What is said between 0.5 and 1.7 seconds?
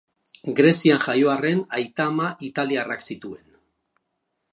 Grezian jaio arren